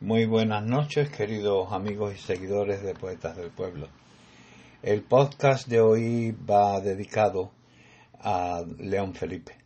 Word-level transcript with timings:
Muy 0.00 0.26
buenas 0.26 0.62
noches, 0.62 1.10
queridos 1.10 1.72
amigos 1.72 2.14
y 2.14 2.18
seguidores 2.18 2.84
de 2.84 2.94
Poetas 2.94 3.36
del 3.36 3.50
Pueblo. 3.50 3.88
El 4.80 5.02
podcast 5.02 5.66
de 5.66 5.80
hoy 5.80 6.30
va 6.48 6.80
dedicado 6.80 7.50
a 8.20 8.62
León 8.78 9.12
Felipe, 9.14 9.56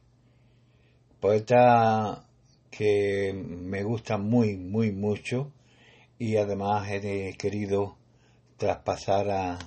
poeta 1.20 2.24
que 2.70 3.34
me 3.34 3.82
gusta 3.82 4.16
muy, 4.16 4.56
muy 4.56 4.90
mucho 4.90 5.52
y 6.18 6.38
además 6.38 6.88
he 6.90 7.34
querido 7.36 7.98
traspasar 8.56 9.30
a, 9.30 9.58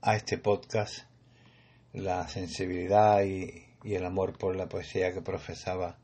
a 0.00 0.16
este 0.16 0.36
podcast 0.36 1.04
la 1.92 2.26
sensibilidad 2.26 3.22
y, 3.22 3.66
y 3.84 3.94
el 3.94 4.04
amor 4.04 4.36
por 4.36 4.56
la 4.56 4.68
poesía 4.68 5.12
que 5.12 5.22
profesaba 5.22 5.96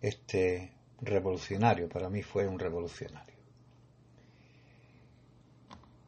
este 0.00 0.72
revolucionario. 1.02 1.90
Para 1.90 2.08
mí 2.08 2.22
fue 2.22 2.46
un 2.46 2.58
revolucionario. 2.58 3.33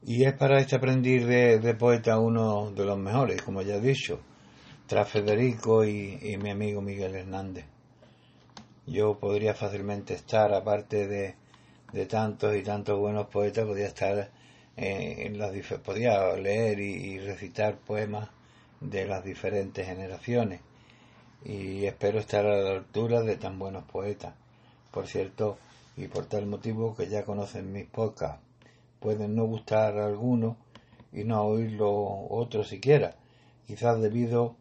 Y 0.09 0.23
es 0.23 0.34
para 0.34 0.60
este 0.60 0.77
aprendiz 0.77 1.27
de, 1.27 1.74
poeta 1.74 2.20
uno 2.20 2.70
de 2.70 2.84
los 2.84 2.96
mejores, 2.96 3.42
como 3.42 3.62
ya 3.62 3.74
he 3.74 3.80
dicho, 3.80 4.20
tras 4.87 5.09
Federico 5.09 5.84
y, 5.84 6.38
mi 6.41 6.51
amigo 6.51 6.80
Miguel 6.80 7.16
Hernández. 7.16 7.65
Yo 8.87 9.19
podría 9.19 9.52
fácilmente 9.52 10.15
estar, 10.15 10.55
aparte 10.55 11.09
de, 11.09 12.06
tantos 12.06 12.55
y 12.55 12.62
tantos 12.62 12.96
buenos 13.01 13.27
poetas, 13.27 13.65
podría 13.65 13.88
estar 13.88 14.30
en 14.77 15.38
las 15.41 15.51
podría 15.80 16.37
leer 16.37 16.79
y, 16.79 17.18
recitar 17.18 17.77
poemas 17.77 18.29
de 18.80 19.07
las 19.07 19.24
diferentes 19.24 19.84
generaciones 19.84 20.60
y 21.45 21.84
espero 21.84 22.20
estar 22.20 22.46
a 22.46 22.60
la 22.60 22.70
altura 22.77 23.23
de 23.23 23.38
tan 23.38 23.59
buenos 23.59 23.82
poetas. 23.82 24.34
Por 24.93 25.09
cierto, 25.09 25.59
y 25.96 26.07
por 26.07 26.27
tal 26.27 26.46
motivo 26.46 26.95
que 26.95 27.09
ya 27.09 27.24
conocen 27.24 27.73
mis 27.73 27.87
podcasts, 27.87 28.45
pueden 29.06 29.37
no 29.37 29.45
gustar 29.45 29.96
a 30.01 30.06
algunos 30.06 30.57
y 31.12 31.23
no 31.23 31.45
oírlo 31.45 32.26
otros 32.29 32.66
siquiera, 32.66 33.15
quizás 33.65 34.01
debido 34.01 34.57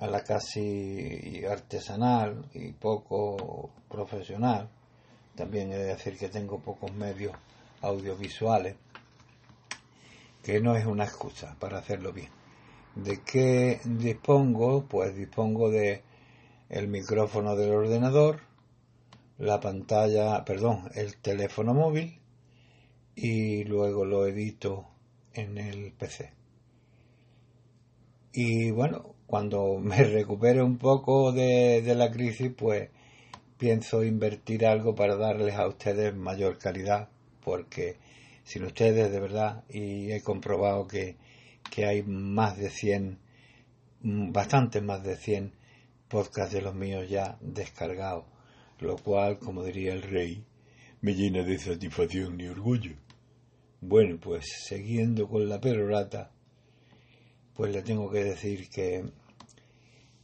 a 0.00 0.06
la 0.06 0.24
casi 0.24 1.44
artesanal 1.44 2.42
y 2.54 2.72
poco 2.72 3.68
profesional, 3.90 4.70
también 5.34 5.70
he 5.70 5.76
de 5.76 5.84
decir 5.84 6.16
que 6.16 6.30
tengo 6.30 6.58
pocos 6.58 6.90
medios 6.94 7.34
audiovisuales, 7.82 8.76
que 10.42 10.58
no 10.62 10.74
es 10.74 10.86
una 10.86 11.04
excusa 11.04 11.54
para 11.58 11.76
hacerlo 11.76 12.14
bien. 12.14 12.30
¿De 12.94 13.20
qué 13.20 13.78
dispongo? 13.84 14.86
Pues 14.86 15.14
dispongo 15.14 15.68
de 15.68 16.02
el 16.70 16.88
micrófono 16.88 17.56
del 17.56 17.72
ordenador, 17.72 18.40
la 19.36 19.60
pantalla, 19.60 20.46
perdón, 20.46 20.90
el 20.94 21.18
teléfono 21.18 21.74
móvil 21.74 22.21
y 23.14 23.64
luego 23.64 24.04
lo 24.04 24.26
edito 24.26 24.86
en 25.34 25.58
el 25.58 25.92
PC. 25.92 26.32
Y 28.32 28.70
bueno, 28.70 29.14
cuando 29.26 29.78
me 29.80 30.02
recupere 30.04 30.62
un 30.62 30.78
poco 30.78 31.32
de, 31.32 31.82
la 31.94 32.10
crisis, 32.10 32.50
pues 32.56 32.90
pienso 33.58 34.02
invertir 34.04 34.66
algo 34.66 34.94
para 34.94 35.16
darles 35.16 35.54
a 35.54 35.68
ustedes 35.68 36.14
mayor 36.14 36.58
calidad, 36.58 37.08
porque 37.44 37.96
sin 38.44 38.64
ustedes 38.64 39.12
de 39.12 39.20
verdad, 39.20 39.64
y 39.68 40.10
he 40.12 40.20
comprobado 40.22 40.86
que, 40.86 41.16
que 41.70 41.86
hay 41.86 42.02
más 42.02 42.56
de 42.56 42.70
100, 42.70 43.18
bastante 44.02 44.80
más 44.80 45.04
de 45.04 45.16
100 45.16 45.52
podcasts 46.08 46.52
de 46.52 46.62
los 46.62 46.74
míos 46.74 47.08
ya 47.08 47.38
descargados, 47.40 48.24
lo 48.80 48.96
cual, 48.96 49.38
como 49.38 49.62
diría 49.62 49.92
el 49.92 50.02
rey, 50.02 50.44
me 51.02 51.14
llena 51.14 51.42
de 51.42 51.58
satisfacción 51.58 52.40
y 52.40 52.46
orgullo. 52.46 52.92
Bueno, 53.80 54.18
pues 54.20 54.46
siguiendo 54.64 55.28
con 55.28 55.48
la 55.48 55.60
perorata, 55.60 56.30
pues 57.54 57.72
le 57.72 57.82
tengo 57.82 58.08
que 58.08 58.22
decir 58.22 58.70
que 58.70 59.04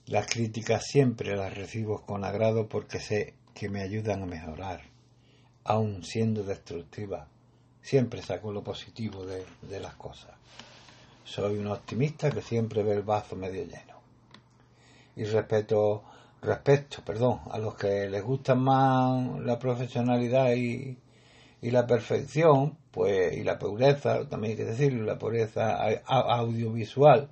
las 0.06 0.28
críticas 0.28 0.84
siempre 0.86 1.36
las 1.36 1.52
recibo 1.56 2.02
con 2.06 2.24
agrado 2.24 2.68
porque 2.68 3.00
sé 3.00 3.34
que 3.54 3.68
me 3.68 3.82
ayudan 3.82 4.22
a 4.22 4.26
mejorar, 4.26 4.82
aun 5.64 6.04
siendo 6.04 6.44
destructivas. 6.44 7.26
Siempre 7.82 8.22
saco 8.22 8.52
lo 8.52 8.62
positivo 8.62 9.26
de, 9.26 9.44
de 9.62 9.80
las 9.80 9.96
cosas. 9.96 10.30
Soy 11.24 11.58
un 11.58 11.66
optimista 11.66 12.30
que 12.30 12.40
siempre 12.40 12.84
ve 12.84 12.92
el 12.92 13.02
vaso 13.02 13.34
medio 13.34 13.64
lleno. 13.64 13.98
Y 15.16 15.24
respeto, 15.24 16.04
respeto, 16.42 17.02
perdón, 17.04 17.40
a 17.50 17.58
los 17.58 17.74
que 17.74 18.08
les 18.08 18.22
gusta 18.22 18.54
más 18.54 19.40
la 19.40 19.58
profesionalidad 19.58 20.54
y, 20.54 20.96
y 21.60 21.70
la 21.70 21.86
perfección, 21.86 22.76
pues, 22.90 23.36
y 23.36 23.42
la 23.42 23.58
pureza, 23.58 24.28
también 24.28 24.52
hay 24.52 24.56
que 24.56 24.64
decirlo, 24.64 25.04
la 25.04 25.18
pureza 25.18 25.78
audiovisual, 26.06 27.28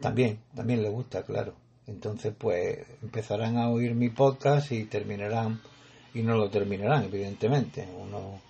también, 0.00 0.40
también 0.54 0.82
le 0.82 0.88
gusta, 0.88 1.22
claro. 1.22 1.54
Entonces, 1.86 2.34
pues, 2.36 2.78
empezarán 3.02 3.56
a 3.56 3.68
oír 3.70 3.94
mi 3.94 4.08
podcast 4.08 4.72
y 4.72 4.84
terminarán, 4.84 5.60
y 6.14 6.22
no 6.22 6.36
lo 6.36 6.50
terminarán, 6.50 7.04
evidentemente. 7.04 7.86
Uno, 8.00 8.40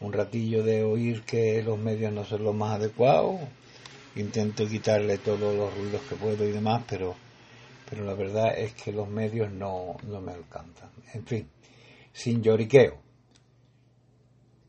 un 0.00 0.12
ratillo 0.12 0.62
de 0.62 0.84
oír 0.84 1.22
que 1.22 1.62
los 1.62 1.78
medios 1.78 2.12
no 2.12 2.24
son 2.24 2.44
los 2.44 2.54
más 2.54 2.76
adecuados, 2.76 3.40
intento 4.16 4.66
quitarle 4.66 5.18
todos 5.18 5.54
los 5.54 5.74
ruidos 5.76 6.02
que 6.08 6.16
puedo 6.16 6.46
y 6.46 6.52
demás, 6.52 6.82
pero, 6.88 7.14
pero 7.88 8.04
la 8.04 8.14
verdad 8.14 8.58
es 8.58 8.74
que 8.74 8.92
los 8.92 9.08
medios 9.08 9.50
no, 9.50 9.96
no 10.08 10.20
me 10.20 10.32
alcanzan. 10.32 10.90
En 11.14 11.24
fin, 11.24 11.48
sin 12.12 12.42
lloriqueo. 12.42 12.98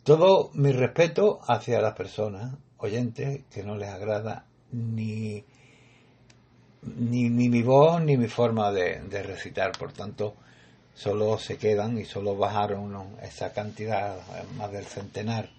Todo 0.04 0.52
mi 0.54 0.72
respeto 0.72 1.40
hacia 1.48 1.82
las 1.82 1.94
personas 1.94 2.56
oyentes 2.78 3.44
que 3.52 3.64
no 3.64 3.76
les 3.76 3.90
agrada 3.90 4.46
ni, 4.72 5.44
ni, 6.82 7.30
mi 7.30 7.62
voz 7.62 8.02
ni 8.02 8.18
mi 8.18 8.28
forma 8.28 8.72
de, 8.72 9.02
recitar. 9.24 9.72
Por 9.78 9.92
tanto, 9.92 10.36
solo 10.94 11.38
se 11.38 11.58
quedan 11.58 11.98
y 11.98 12.06
solo 12.06 12.36
bajaron 12.36 13.18
esa 13.22 13.52
cantidad, 13.52 14.18
más 14.56 14.72
del 14.72 14.86
centenar, 14.86 15.50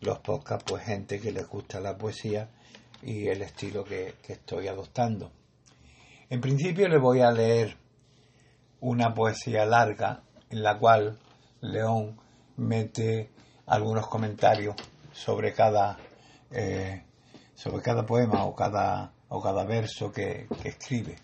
los 0.00 0.18
podcasts, 0.18 0.64
pues 0.68 0.84
gente 0.84 1.20
que 1.20 1.32
les 1.32 1.48
gusta 1.48 1.80
la 1.80 1.96
poesía 1.96 2.48
y 3.02 3.26
el 3.28 3.42
estilo 3.42 3.84
que, 3.84 4.14
que 4.24 4.34
estoy 4.34 4.68
adoptando. 4.68 5.32
En 6.28 6.40
principio 6.40 6.88
le 6.88 6.98
voy 6.98 7.20
a 7.20 7.30
leer 7.30 7.76
una 8.80 9.14
poesía 9.14 9.64
larga 9.64 10.22
en 10.50 10.60
la 10.60 10.76
cual 10.76 11.20
León 11.60 12.18
mete 12.56 13.30
algunos 13.66 14.08
comentarios 14.08 14.74
sobre 15.12 15.52
cada 15.52 15.96
eh, 16.50 17.04
sobre 17.54 17.80
cada 17.80 18.04
poema 18.04 18.44
o 18.44 18.56
cada 18.56 19.12
o 19.28 19.40
cada 19.40 19.64
verso 19.64 20.10
que, 20.10 20.48
escribe. 20.64 21.14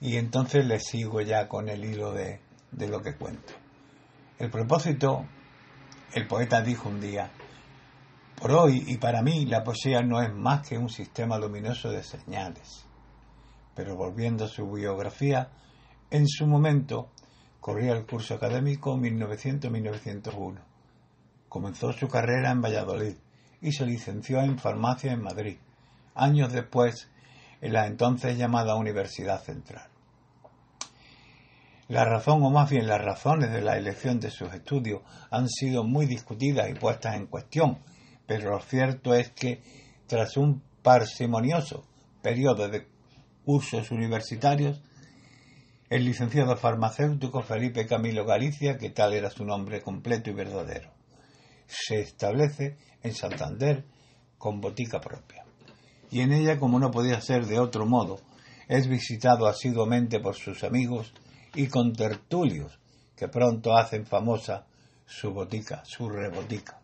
Y 0.00 0.16
entonces 0.16 0.66
le 0.66 0.80
sigo 0.80 1.20
ya 1.20 1.46
con 1.46 1.68
el 1.68 1.84
hilo 1.84 2.12
de, 2.12 2.40
de 2.72 2.88
lo 2.88 3.02
que 3.02 3.14
cuento. 3.14 3.52
El 4.40 4.50
propósito 4.50 5.24
el 6.14 6.26
poeta 6.26 6.62
dijo 6.62 6.88
un 6.88 7.00
día 7.00 7.30
por 8.40 8.50
hoy 8.50 8.82
y 8.88 8.96
para 8.96 9.22
mí 9.22 9.46
la 9.46 9.62
poesía 9.62 10.02
no 10.02 10.20
es 10.20 10.34
más 10.34 10.68
que 10.68 10.76
un 10.76 10.88
sistema 10.88 11.38
luminoso 11.38 11.90
de 11.92 12.02
señales 12.02 12.89
pero 13.80 13.96
volviendo 13.96 14.44
a 14.44 14.48
su 14.48 14.70
biografía 14.70 15.48
en 16.10 16.28
su 16.28 16.46
momento 16.46 17.08
corría 17.60 17.92
el 17.92 18.04
curso 18.04 18.34
académico 18.34 18.94
1900-1901 18.98 20.58
Comenzó 21.48 21.90
su 21.94 22.06
carrera 22.06 22.50
en 22.50 22.60
Valladolid 22.60 23.14
y 23.62 23.72
se 23.72 23.86
licenció 23.86 24.42
en 24.42 24.58
farmacia 24.58 25.12
en 25.12 25.22
Madrid, 25.22 25.56
años 26.14 26.52
después 26.52 27.08
en 27.62 27.72
la 27.72 27.86
entonces 27.86 28.36
llamada 28.36 28.74
Universidad 28.74 29.42
Central. 29.42 29.88
La 31.88 32.04
razón, 32.04 32.42
o 32.42 32.50
más 32.50 32.68
bien 32.68 32.86
las 32.86 33.02
razones 33.02 33.50
de 33.50 33.62
la 33.62 33.78
elección 33.78 34.20
de 34.20 34.30
sus 34.30 34.52
estudios, 34.52 35.00
han 35.30 35.48
sido 35.48 35.84
muy 35.84 36.04
discutidas 36.04 36.68
y 36.68 36.74
puestas 36.74 37.16
en 37.16 37.28
cuestión, 37.28 37.78
pero 38.26 38.50
lo 38.50 38.60
cierto 38.60 39.14
es 39.14 39.30
que, 39.30 39.62
tras 40.06 40.36
un 40.36 40.62
parsimonioso 40.82 41.86
periodo 42.20 42.68
de 42.68 42.99
cursos 43.44 43.90
universitarios, 43.90 44.82
el 45.88 46.04
licenciado 46.04 46.56
farmacéutico 46.56 47.42
Felipe 47.42 47.86
Camilo 47.86 48.24
Galicia, 48.24 48.78
que 48.78 48.90
tal 48.90 49.12
era 49.12 49.30
su 49.30 49.44
nombre 49.44 49.82
completo 49.82 50.30
y 50.30 50.34
verdadero, 50.34 50.92
se 51.66 52.00
establece 52.00 52.76
en 53.02 53.14
Santander 53.14 53.84
con 54.38 54.60
botica 54.60 55.00
propia. 55.00 55.44
Y 56.10 56.20
en 56.20 56.32
ella, 56.32 56.58
como 56.58 56.78
no 56.78 56.90
podía 56.90 57.20
ser 57.20 57.46
de 57.46 57.58
otro 57.58 57.86
modo, 57.86 58.20
es 58.68 58.88
visitado 58.88 59.46
asiduamente 59.46 60.20
por 60.20 60.36
sus 60.36 60.64
amigos 60.64 61.12
y 61.54 61.66
con 61.66 61.92
tertulios 61.92 62.78
que 63.16 63.28
pronto 63.28 63.76
hacen 63.76 64.06
famosa 64.06 64.66
su 65.06 65.32
botica, 65.32 65.82
su 65.84 66.08
rebotica. 66.08 66.79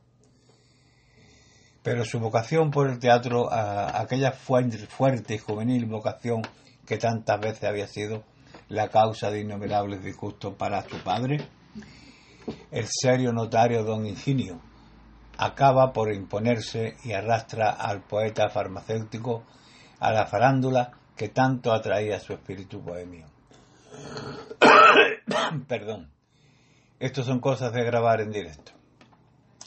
Pero 1.86 2.04
su 2.04 2.18
vocación 2.18 2.72
por 2.72 2.90
el 2.90 2.98
teatro, 2.98 3.48
aquella 3.48 4.32
fuerte 4.32 5.34
y 5.34 5.38
juvenil 5.38 5.86
vocación 5.86 6.42
que 6.84 6.98
tantas 6.98 7.38
veces 7.38 7.62
había 7.62 7.86
sido 7.86 8.24
la 8.68 8.88
causa 8.88 9.30
de 9.30 9.42
innumerables 9.42 10.02
disgustos 10.02 10.54
para 10.54 10.82
su 10.82 10.98
padre, 11.04 11.48
el 12.72 12.88
serio 12.88 13.32
notario 13.32 13.84
don 13.84 14.04
Ingenio 14.04 14.60
acaba 15.38 15.92
por 15.92 16.12
imponerse 16.12 16.96
y 17.04 17.12
arrastra 17.12 17.70
al 17.70 18.02
poeta 18.02 18.48
farmacéutico 18.48 19.44
a 20.00 20.10
la 20.10 20.26
farándula 20.26 20.90
que 21.14 21.28
tanto 21.28 21.72
atraía 21.72 22.18
su 22.18 22.32
espíritu 22.32 22.80
bohemio. 22.80 23.28
Perdón. 25.68 26.10
Estos 26.98 27.26
son 27.26 27.38
cosas 27.38 27.72
de 27.72 27.84
grabar 27.84 28.22
en 28.22 28.32
directo. 28.32 28.75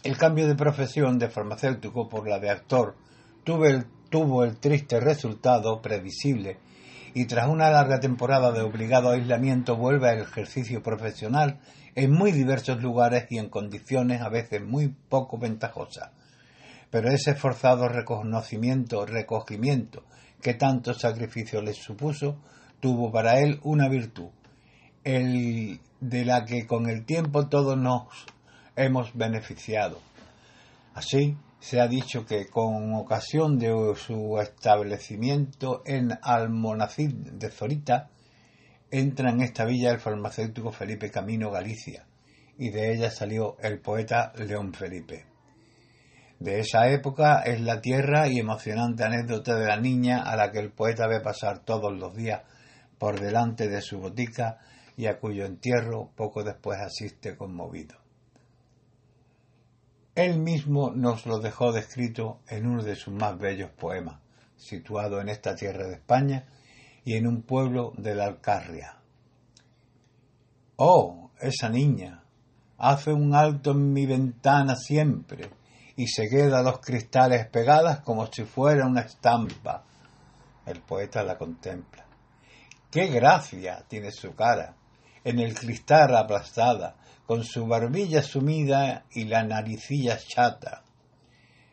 El 0.01 0.18
cambio 0.18 0.48
de 0.48 0.56
profesión 0.56 1.19
de 1.19 1.28
farmacéutico 1.28 2.07
por 2.07 2.25
la 2.25 2.40
de 2.40 2.50
actor 2.50 2.96
tuvo 3.44 4.44
el, 4.46 4.57
triste 4.57 4.98
resultado 5.01 5.81
previsible 5.81 6.57
y 7.13 7.25
tras 7.25 7.50
una 7.50 7.69
larga 7.69 8.00
temporada 8.00 8.54
de 8.54 8.62
obligado 8.62 9.10
aislamiento 9.10 9.75
vuelve 9.75 10.07
al 10.10 10.19
ejercicio 10.19 10.81
profesional 10.81 11.60
en 11.96 12.13
muy 12.13 12.31
diversos 12.31 12.81
lugares 12.81 13.25
y 13.30 13.40
en 13.40 13.50
condiciones 13.50 14.22
a 14.22 14.30
veces 14.30 14.63
muy 14.63 14.88
poco 14.88 15.38
ventajosas. 15.38 16.12
Pero 16.90 17.10
ese 17.10 17.31
esforzado 17.31 17.90
reconocimiento, 17.90 19.06
recogimiento 19.06 20.06
que 20.42 20.54
tanto 20.54 20.94
sacrificio 20.94 21.62
les 21.62 21.75
supuso, 21.75 22.38
tuvo 22.80 23.12
para 23.12 23.42
él 23.42 23.60
una 23.63 23.90
virtud, 23.90 24.30
el 25.04 25.81
de 26.00 26.24
la 26.24 26.45
que 26.45 26.66
con 26.66 26.88
el 26.88 27.06
tiempo 27.06 27.50
todos 27.50 27.78
nos 27.78 28.04
hemos 28.80 29.14
beneficiado. 29.14 30.00
Así, 30.94 31.38
se 31.60 31.81
ha 31.81 31.88
dicho 31.88 32.26
que 32.26 32.48
con 32.48 32.94
ocasión 32.94 33.60
de 33.60 33.94
su 33.96 34.40
establecimiento 34.40 35.84
en 35.86 36.18
Almonacid 36.22 37.14
de 37.14 37.50
Zorita, 37.52 38.10
entra 38.90 39.31
en 39.31 39.42
esta 39.42 39.66
villa 39.66 39.92
el 39.92 40.00
farmacéutico 40.00 40.72
Felipe 40.72 41.12
Camino 41.12 41.52
Galicia, 41.52 42.06
y 42.58 42.70
de 42.70 42.94
ella 42.94 43.12
salió 43.12 43.58
el 43.60 43.80
poeta 43.80 44.31
León 44.38 44.74
Felipe. 44.74 45.26
De 46.40 46.60
esa 46.60 46.90
época 46.90 47.42
es 47.42 47.60
la 47.60 47.81
tierra 47.81 48.30
y 48.30 48.40
emocionante 48.40 49.04
anécdota 49.04 49.56
de 49.56 49.68
la 49.68 49.76
niña 49.76 50.24
a 50.24 50.38
la 50.38 50.52
que 50.52 50.60
el 50.60 50.72
poeta 50.72 51.06
ve 51.06 51.20
pasar 51.20 51.60
todos 51.60 51.94
los 51.94 52.16
días 52.16 52.44
por 52.98 53.20
delante 53.20 53.68
de 53.68 53.81
su 53.81 54.00
botica 54.00 54.58
y 54.96 55.08
a 55.08 55.20
cuyo 55.20 55.46
entierro 55.46 56.12
poco 56.16 56.44
después 56.44 56.80
asiste 56.80 57.36
conmovido. 57.36 57.99
Él 60.19 60.38
mismo 60.38 60.92
nos 60.92 61.25
lo 61.25 61.39
dejó 61.39 61.71
descrito 61.71 62.42
en 62.50 62.68
uno 62.68 62.83
de 62.83 62.98
sus 62.98 63.13
más 63.13 63.39
bellos 63.39 63.71
poemas, 63.71 64.19
situado 64.57 65.21
en 65.21 65.30
esta 65.30 65.56
tierra 65.56 65.88
de 65.88 65.94
España 65.94 66.45
y 67.06 67.16
en 67.16 67.25
un 67.25 67.44
pueblo 67.44 67.94
de 67.95 68.16
la 68.16 68.25
Alcarria. 68.25 68.98
Oh, 70.75 71.31
esa 71.39 71.69
niña, 71.69 72.25
hace 72.80 73.13
un 73.13 73.33
alto 73.33 73.71
en 73.71 73.94
mi 73.94 74.06
ventana 74.06 74.75
siempre 74.75 75.51
y 75.95 76.07
se 76.07 76.27
queda 76.27 76.63
los 76.63 76.81
cristales 76.81 77.48
pegadas 77.48 78.01
como 78.01 78.25
si 78.27 78.44
fuera 78.44 78.88
una 78.88 79.04
estampa. 79.04 79.86
El 80.66 80.81
poeta 80.81 81.24
la 81.24 81.38
contempla. 81.38 82.06
¡Qué 82.92 83.07
gracia 83.07 83.86
tiene 83.88 84.12
su 84.12 84.36
cara! 84.36 84.75
En 85.30 85.38
el 85.38 85.54
cristal 85.54 86.16
aplastada, 86.16 86.96
con 87.28 87.44
su 87.44 87.68
barbilla 87.68 88.24
sumida 88.24 89.06
y 89.12 89.26
la 89.26 89.44
naricilla 89.44 90.18
chata. 90.18 90.84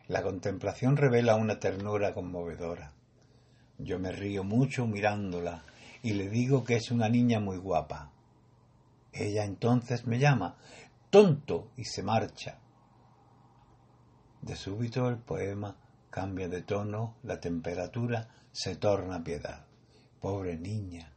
La 0.07 0.21
contemplación 0.21 0.95
revela 0.95 1.33
una 1.33 1.59
ternura 1.59 2.13
conmovedora. 2.13 2.93
Yo 3.79 3.97
me 3.97 4.11
río 4.11 4.43
mucho 4.43 4.85
mirándola 4.85 5.63
y 6.03 6.13
le 6.13 6.29
digo 6.29 6.63
que 6.63 6.75
es 6.75 6.91
una 6.91 7.09
niña 7.09 7.39
muy 7.39 7.57
guapa. 7.57 8.11
Ella 9.11 9.43
entonces 9.43 10.05
me 10.05 10.19
llama 10.19 10.55
tonto 11.09 11.71
y 11.75 11.85
se 11.85 12.03
marcha. 12.03 12.59
De 14.43 14.55
súbito 14.55 15.09
el 15.09 15.17
poema 15.17 15.75
cambia 16.11 16.47
de 16.47 16.61
tono, 16.61 17.15
la 17.23 17.39
temperatura 17.39 18.27
se 18.51 18.75
torna 18.75 19.23
piedad. 19.23 19.65
Pobre 20.21 20.59
niña, 20.59 21.11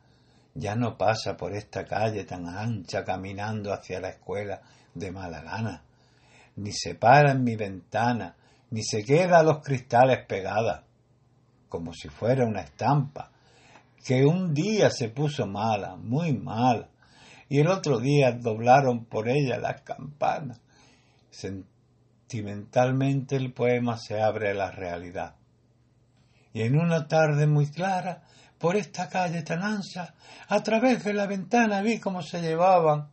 ya 0.54 0.74
no 0.74 0.96
pasa 0.96 1.36
por 1.36 1.54
esta 1.54 1.84
calle 1.84 2.24
tan 2.24 2.46
ancha 2.46 3.04
caminando 3.04 3.72
hacia 3.72 4.00
la 4.00 4.10
escuela 4.10 4.60
de 4.94 5.12
mala 5.12 5.42
gana, 5.42 5.84
ni 6.56 6.72
se 6.72 6.94
para 6.94 7.32
en 7.32 7.44
mi 7.44 7.56
ventana, 7.56 8.36
ni 8.70 8.82
se 8.82 9.04
queda 9.04 9.38
a 9.38 9.42
los 9.42 9.62
cristales 9.62 10.26
pegada, 10.26 10.84
como 11.68 11.92
si 11.92 12.08
fuera 12.08 12.44
una 12.44 12.62
estampa, 12.62 13.30
que 14.04 14.24
un 14.24 14.54
día 14.54 14.90
se 14.90 15.10
puso 15.10 15.46
mala, 15.46 15.96
muy 15.96 16.32
mala, 16.32 16.88
y 17.48 17.58
el 17.58 17.68
otro 17.68 17.98
día 17.98 18.32
doblaron 18.32 19.04
por 19.04 19.28
ella 19.28 19.58
las 19.58 19.82
campanas. 19.82 20.60
Sentimentalmente 21.30 23.36
el 23.36 23.52
poema 23.52 23.98
se 23.98 24.22
abre 24.22 24.50
a 24.50 24.54
la 24.54 24.70
realidad. 24.70 25.34
Y 26.52 26.62
en 26.62 26.78
una 26.78 27.08
tarde 27.08 27.46
muy 27.46 27.70
clara 27.70 28.22
por 28.60 28.76
esta 28.76 29.08
calle 29.08 29.42
tan 29.42 29.62
ancha, 29.62 30.14
a 30.48 30.62
través 30.62 31.02
de 31.02 31.14
la 31.14 31.26
ventana 31.26 31.80
vi 31.80 31.98
cómo 31.98 32.20
se 32.20 32.42
llevaban 32.42 33.08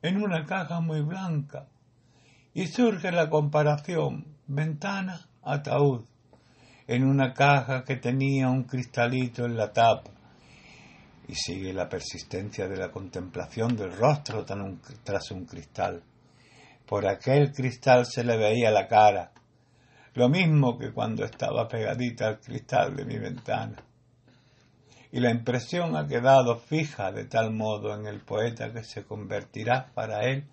en 0.00 0.22
una 0.22 0.46
caja 0.46 0.80
muy 0.80 1.00
blanca. 1.00 1.66
Y 2.54 2.68
surge 2.68 3.10
la 3.10 3.28
comparación, 3.28 4.36
ventana, 4.46 5.28
ataúd, 5.42 6.04
en 6.86 7.04
una 7.04 7.34
caja 7.34 7.82
que 7.84 7.96
tenía 7.96 8.48
un 8.48 8.62
cristalito 8.62 9.44
en 9.44 9.56
la 9.56 9.72
tapa. 9.72 10.12
Y 11.26 11.34
sigue 11.34 11.72
la 11.72 11.88
persistencia 11.88 12.68
de 12.68 12.76
la 12.76 12.92
contemplación 12.92 13.76
del 13.76 13.92
rostro 13.92 14.44
tras 14.44 15.30
un 15.32 15.46
cristal. 15.46 16.00
Por 16.86 17.08
aquel 17.08 17.52
cristal 17.52 18.06
se 18.06 18.22
le 18.22 18.36
veía 18.36 18.70
la 18.70 18.86
cara, 18.86 19.32
lo 20.14 20.28
mismo 20.28 20.78
que 20.78 20.92
cuando 20.92 21.24
estaba 21.24 21.68
pegadita 21.68 22.28
al 22.28 22.40
cristal 22.40 22.96
de 22.96 23.04
mi 23.04 23.18
ventana. 23.18 23.76
Y 25.12 25.20
la 25.20 25.30
impresión 25.30 25.96
ha 25.96 26.06
quedado 26.06 26.58
fija 26.58 27.10
de 27.12 27.24
tal 27.24 27.52
modo 27.52 27.94
en 27.94 28.06
el 28.06 28.20
poeta 28.20 28.72
que 28.72 28.84
se 28.84 29.04
convertirá 29.04 29.90
para 29.92 30.24
él 30.26 30.48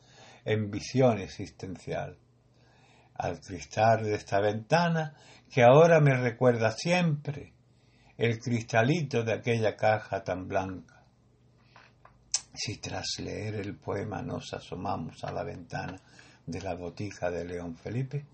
en 0.45 0.71
visión 0.71 1.19
existencial. 1.19 2.18
Al 3.15 3.39
cristal 3.39 4.04
de 4.04 4.15
esta 4.15 4.39
ventana 4.39 5.15
que 5.51 5.63
ahora 5.63 6.00
me 6.00 6.15
recuerda 6.15 6.71
siempre 6.71 7.54
el 8.18 8.39
cristalito 8.39 9.24
de 9.24 9.33
aquella 9.33 9.75
caja 9.75 10.24
tan 10.24 10.48
blanca. 10.48 11.04
Si 12.54 12.77
tras 12.77 13.06
leer 13.19 13.56
el 13.56 13.75
poema 13.75 14.24
nos 14.24 14.54
asomamos 14.54 15.24
a 15.24 15.31
la 15.31 15.44
ventana 15.44 16.01
de 16.45 16.62
la 16.62 16.74
botija 16.74 17.30
de 17.30 17.45
León 17.45 17.76
Felipe, 17.76 18.26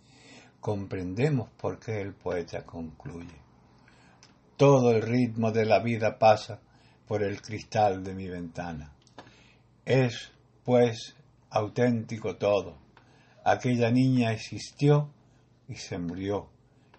comprendemos 0.64 1.50
por 1.58 1.78
qué 1.78 2.00
el 2.00 2.14
poeta 2.14 2.64
concluye. 2.64 3.36
Todo 4.56 4.92
el 4.92 5.02
ritmo 5.02 5.52
de 5.52 5.66
la 5.66 5.80
vida 5.80 6.18
pasa 6.18 6.62
por 7.06 7.22
el 7.22 7.42
cristal 7.42 8.02
de 8.02 8.14
mi 8.14 8.30
ventana. 8.30 8.94
Es, 9.84 10.32
pues, 10.64 11.18
auténtico 11.50 12.38
todo. 12.38 12.78
Aquella 13.44 13.92
niña 13.92 14.32
existió 14.32 15.12
y 15.68 15.76
se 15.76 15.98
murió, 15.98 16.48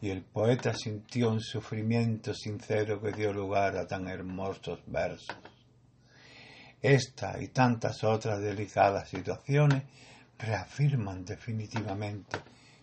y 0.03 0.11
el 0.11 0.21
poeta 0.21 0.75
sintió 0.75 1.31
un 1.31 1.41
sufrimiento 1.41 2.35
sincero 2.35 3.01
que 3.01 3.13
dio 3.13 3.33
lugar 3.33 3.79
a 3.79 3.87
tan 3.87 4.09
hermosos 4.09 4.81
versos. 4.87 5.39
Esta 6.83 7.43
y 7.43 7.49
tantas 7.49 8.05
otras 8.05 8.43
delicadas 8.43 9.09
situaciones 9.09 9.85
reafirman 10.39 11.25
definitivamente 11.25 12.37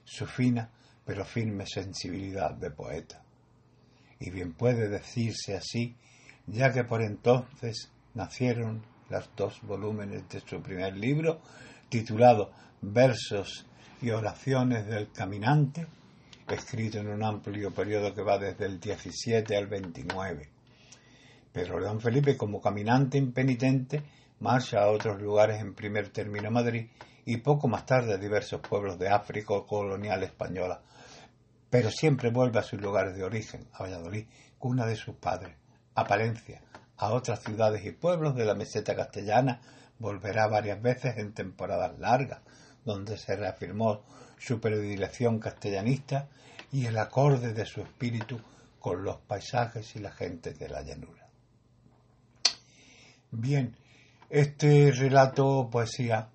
su 0.04 0.26
fina 0.26 0.70
pero 1.06 1.26
firme 1.26 1.66
sensibilidad 1.66 2.52
de 2.52 2.72
poeta. 2.72 3.22
Y 4.20 4.30
bien 4.30 4.54
puede 4.54 4.88
decirse 4.88 5.56
así, 5.56 5.96
ya 6.48 6.72
que 6.72 6.84
por 6.84 7.02
entonces 7.02 7.92
nacieron 8.14 8.84
los 9.10 9.30
dos 9.36 9.60
volúmenes 9.64 10.30
de 10.30 10.40
su 10.40 10.62
primer 10.62 10.96
libro, 10.96 11.42
titulado 11.90 12.52
Versos 12.82 13.66
y 14.02 14.10
oraciones 14.10 14.88
del 14.88 15.12
caminante, 15.12 15.86
escrito 16.48 17.00
en 17.00 17.10
un 17.10 17.24
amplio 17.24 17.72
periodo 17.72 18.14
que 18.14 18.22
va 18.22 18.38
desde 18.38 18.66
el 18.66 18.80
17 18.80 19.56
al 19.56 19.68
29. 19.68 20.50
Pero 21.52 21.80
León 21.80 22.00
Felipe, 22.00 22.38
como 22.38 22.62
caminante 22.62 23.18
impenitente, 23.18 24.02
marcha 24.40 24.84
a 24.84 24.90
otros 24.90 25.22
lugares 25.22 25.60
en 25.60 25.74
primer 25.74 26.10
término 26.10 26.50
Madrid 26.50 26.88
y 27.26 27.38
poco 27.38 27.68
más 27.68 27.86
tarde 27.86 28.14
a 28.14 28.18
diversos 28.18 28.62
pueblos 28.62 28.98
de 28.98 29.10
África 29.10 29.54
colonial 29.68 30.24
española, 30.24 30.82
pero 31.70 31.90
siempre 31.90 32.30
vuelve 32.30 32.60
a 32.60 32.64
sus 32.64 32.82
lugares 32.82 33.16
de 33.16 33.24
origen, 33.24 33.68
a 33.74 33.84
Valladolid, 33.84 34.26
cuna 34.58 34.86
de 34.86 34.96
sus 34.96 35.16
padres, 35.16 35.56
a 35.96 36.06
Palencia, 36.06 36.62
a 36.98 37.14
otras 37.14 37.42
ciudades 37.42 37.86
y 37.86 37.92
pueblos 37.92 38.36
de 38.36 38.46
la 38.46 38.56
meseta 38.56 38.96
castellana, 38.96 39.62
volverá 40.00 40.48
varias 40.48 40.82
veces 40.82 41.18
en 41.18 41.34
temporadas 41.34 41.98
largas, 42.00 42.42
donde 42.86 43.18
se 43.18 43.36
reafirmó 43.36 44.04
su 44.38 44.60
predilección 44.60 45.40
castellanista 45.40 46.28
y 46.72 46.86
el 46.86 46.98
acorde 46.98 47.54
de 47.54 47.66
su 47.66 47.82
espíritu 47.82 48.40
con 48.80 49.04
los 49.04 49.18
paisajes 49.18 49.96
y 49.96 50.00
la 50.00 50.12
gente 50.12 50.54
de 50.54 50.68
la 50.68 50.82
llanura. 50.82 51.28
Bien, 53.30 53.78
este 54.30 54.92
relato 54.92 55.70
poesía 55.72 56.30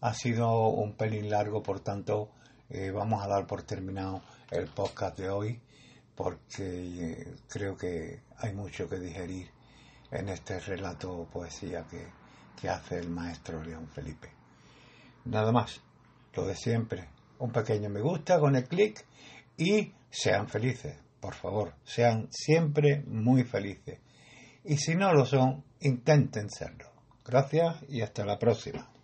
ha 0.00 0.14
sido 0.14 0.68
un 0.68 0.94
pelín 0.94 1.30
largo, 1.30 1.62
por 1.62 1.80
tanto, 1.80 2.30
eh, 2.68 2.90
vamos 2.90 3.22
a 3.22 3.28
dar 3.28 3.46
por 3.46 3.62
terminado 3.62 4.22
el 4.50 4.68
podcast 4.68 5.18
de 5.18 5.28
hoy 5.30 5.60
porque 6.14 6.62
eh, 6.62 7.34
creo 7.48 7.76
que 7.76 8.22
hay 8.38 8.54
mucho 8.54 8.88
que 8.88 8.98
digerir 8.98 9.50
en 10.10 10.28
este 10.30 10.58
relato 10.60 11.28
poesía 11.30 11.84
que, 11.88 12.06
que 12.60 12.68
hace 12.68 12.98
el 12.98 13.10
maestro 13.10 13.62
León 13.62 13.86
Felipe. 13.88 14.30
Nada 15.26 15.52
más, 15.52 15.80
lo 16.34 16.46
de 16.46 16.56
siempre, 16.56 17.08
un 17.38 17.52
pequeño 17.52 17.90
me 17.90 18.00
gusta 18.00 18.40
con 18.40 18.56
el 18.56 18.64
clic 18.64 19.04
y 19.56 19.92
sean 20.10 20.48
felices, 20.48 20.96
por 21.20 21.34
favor, 21.34 21.74
sean 21.84 22.28
siempre 22.30 23.02
muy 23.06 23.44
felices. 23.44 24.00
Y 24.64 24.78
si 24.78 24.94
no 24.94 25.12
lo 25.12 25.26
son, 25.26 25.64
intenten 25.80 26.50
serlo. 26.50 26.90
Gracias 27.24 27.76
y 27.88 28.00
hasta 28.00 28.24
la 28.24 28.38
próxima. 28.38 28.95